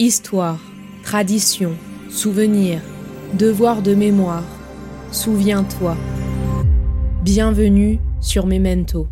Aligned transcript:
Histoire, 0.00 0.58
tradition, 1.04 1.70
souvenir, 2.10 2.80
devoir 3.38 3.80
de 3.80 3.94
mémoire. 3.94 4.42
Souviens-toi. 5.12 5.96
Bienvenue 7.22 8.00
sur 8.20 8.48
Memento. 8.48 9.06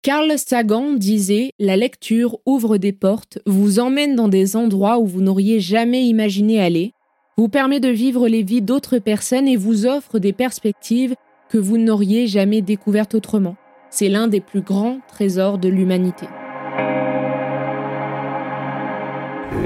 Carl 0.00 0.32
Sagan 0.38 0.94
disait 0.94 1.50
La 1.58 1.76
lecture 1.76 2.38
ouvre 2.46 2.78
des 2.78 2.92
portes, 2.92 3.38
vous 3.44 3.80
emmène 3.80 4.16
dans 4.16 4.28
des 4.28 4.56
endroits 4.56 4.98
où 4.98 5.04
vous 5.04 5.20
n'auriez 5.20 5.60
jamais 5.60 6.06
imaginé 6.06 6.58
aller, 6.58 6.94
vous 7.36 7.50
permet 7.50 7.80
de 7.80 7.90
vivre 7.90 8.28
les 8.28 8.42
vies 8.42 8.62
d'autres 8.62 8.96
personnes 8.96 9.46
et 9.46 9.56
vous 9.56 9.84
offre 9.84 10.18
des 10.18 10.32
perspectives 10.32 11.14
que 11.50 11.58
vous 11.58 11.76
n'auriez 11.76 12.26
jamais 12.26 12.62
découvertes 12.62 13.14
autrement. 13.14 13.56
C'est 13.90 14.08
l'un 14.08 14.26
des 14.26 14.40
plus 14.40 14.62
grands 14.62 15.00
trésors 15.06 15.58
de 15.58 15.68
l'humanité. 15.68 16.26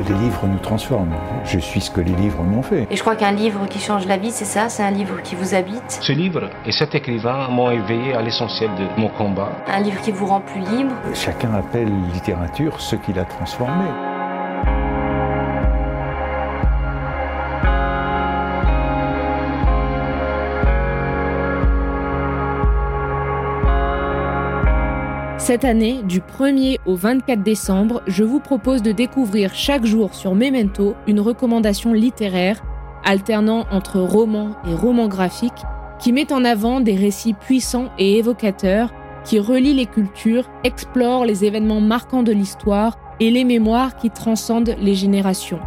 Les 0.09 0.15
livres 0.15 0.47
nous 0.47 0.59
transforment. 0.59 1.15
Je 1.45 1.59
suis 1.59 1.81
ce 1.81 1.91
que 1.91 2.01
les 2.01 2.13
livres 2.15 2.43
m'ont 2.43 2.63
fait. 2.63 2.87
Et 2.91 2.97
je 2.97 3.01
crois 3.01 3.15
qu'un 3.15 3.33
livre 3.33 3.67
qui 3.69 3.79
change 3.79 4.07
la 4.07 4.17
vie, 4.17 4.31
c'est 4.31 4.45
ça, 4.45 4.69
c'est 4.69 4.83
un 4.83 4.91
livre 4.91 5.23
qui 5.23 5.35
vous 5.35 5.55
habite. 5.55 5.99
Ce 6.01 6.13
livre 6.13 6.51
et 6.67 6.73
cet 6.73 6.95
écrivain 6.95 7.49
m'ont 7.49 7.71
éveillé 7.71 8.15
à 8.15 8.23
l'essentiel 8.23 8.71
de 8.75 9.01
mon 9.01 9.09
combat. 9.09 9.53
Un 9.69 9.81
livre 9.81 10.01
qui 10.01 10.11
vous 10.11 10.27
rend 10.27 10.41
plus 10.41 10.61
libre. 10.61 10.95
Chacun 11.15 11.55
appelle 11.55 11.91
littérature 12.13 12.81
ce 12.81 12.97
qu'il 12.97 13.19
a 13.19 13.25
transformé. 13.25 13.85
Cette 25.43 25.65
année, 25.65 26.05
du 26.05 26.21
1er 26.21 26.79
au 26.87 26.95
24 26.95 27.43
décembre, 27.43 28.01
je 28.07 28.23
vous 28.23 28.39
propose 28.39 28.81
de 28.81 28.93
découvrir 28.93 29.53
chaque 29.55 29.85
jour 29.85 30.15
sur 30.15 30.37
Memento 30.37 30.95
une 31.09 31.19
recommandation 31.19 31.93
littéraire 31.93 32.63
alternant 33.05 33.67
entre 33.73 33.99
romans 33.99 34.55
et 34.69 34.73
romans 34.73 35.09
graphiques 35.09 35.65
qui 35.99 36.13
met 36.13 36.33
en 36.33 36.45
avant 36.45 36.81
des 36.81 36.95
récits 36.95 37.35
puissants 37.35 37.91
et 37.99 38.19
évocateurs 38.19 38.95
qui 39.25 39.41
relient 39.41 39.75
les 39.75 39.87
cultures, 39.87 40.49
explorent 40.63 41.25
les 41.25 41.45
événements 41.45 41.81
marquants 41.81 42.23
de 42.23 42.31
l'histoire 42.31 42.97
et 43.19 43.33
les 43.33 43.43
mémoires 43.43 43.97
qui 43.97 44.11
transcendent 44.11 44.77
les 44.81 44.95
générations, 44.95 45.59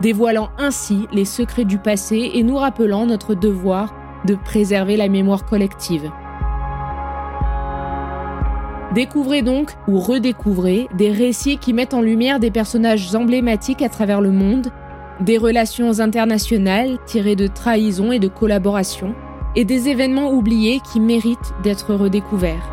dévoilant 0.00 0.48
ainsi 0.56 1.06
les 1.12 1.26
secrets 1.26 1.66
du 1.66 1.76
passé 1.76 2.30
et 2.32 2.42
nous 2.42 2.56
rappelant 2.56 3.04
notre 3.04 3.34
devoir 3.34 3.94
de 4.24 4.34
préserver 4.34 4.96
la 4.96 5.08
mémoire 5.10 5.44
collective. 5.44 6.10
Découvrez 8.94 9.42
donc 9.42 9.70
ou 9.86 10.00
redécouvrez 10.00 10.88
des 10.98 11.12
récits 11.12 11.58
qui 11.58 11.72
mettent 11.72 11.94
en 11.94 12.00
lumière 12.00 12.40
des 12.40 12.50
personnages 12.50 13.14
emblématiques 13.14 13.82
à 13.82 13.88
travers 13.88 14.20
le 14.20 14.32
monde, 14.32 14.72
des 15.20 15.38
relations 15.38 16.00
internationales 16.00 16.98
tirées 17.06 17.36
de 17.36 17.46
trahison 17.46 18.10
et 18.10 18.18
de 18.18 18.26
collaboration, 18.26 19.14
et 19.54 19.64
des 19.64 19.88
événements 19.88 20.32
oubliés 20.32 20.80
qui 20.92 20.98
méritent 20.98 21.52
d'être 21.62 21.94
redécouverts. 21.94 22.72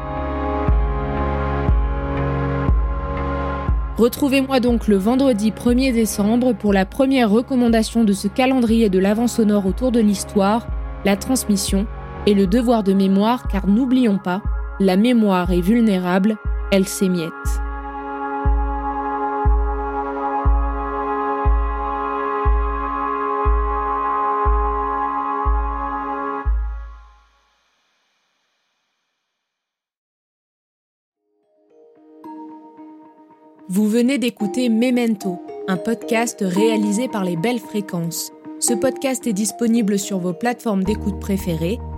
Retrouvez-moi 3.97 4.59
donc 4.59 4.87
le 4.87 4.97
vendredi 4.97 5.51
1er 5.51 5.93
décembre 5.93 6.53
pour 6.53 6.73
la 6.73 6.85
première 6.85 7.29
recommandation 7.29 8.03
de 8.03 8.13
ce 8.13 8.27
calendrier 8.27 8.89
de 8.89 8.99
l'avant 8.99 9.27
sonore 9.27 9.67
autour 9.67 9.91
de 9.91 9.99
l'histoire, 9.99 10.67
la 11.05 11.15
transmission 11.15 11.85
et 12.25 12.33
le 12.33 12.47
devoir 12.47 12.83
de 12.83 12.93
mémoire 12.93 13.47
car 13.47 13.67
n'oublions 13.67 14.17
pas, 14.17 14.41
la 14.79 14.95
mémoire 14.95 15.51
est 15.51 15.61
vulnérable, 15.61 16.37
elle 16.71 16.87
s'émiette. 16.87 17.31
Vous 33.69 33.89
venez 33.89 34.17
d'écouter 34.17 34.69
Memento, 34.69 35.39
un 35.67 35.75
podcast 35.75 36.37
réalisé 36.41 37.09
par 37.09 37.25
les 37.25 37.35
belles 37.35 37.59
fréquences. 37.59 38.31
Ce 38.59 38.73
podcast 38.73 39.27
est 39.27 39.33
disponible 39.33 39.99
sur 39.99 40.19
vos 40.19 40.33
plateformes 40.33 40.83
d'écoute 40.83 41.19
préférées 41.19 41.77